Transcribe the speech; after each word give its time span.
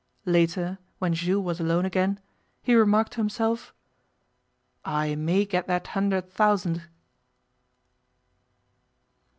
Later, 0.25 0.79
when 0.97 1.13
Jules 1.13 1.45
was 1.45 1.59
alone 1.59 1.85
again, 1.85 2.19
he 2.63 2.73
remarked 2.73 3.11
to 3.11 3.17
himself, 3.19 3.71
'I 4.83 5.13
may 5.13 5.45
get 5.45 5.67
that 5.67 5.85
hundred 5.93 6.31
thousand. 6.31 6.85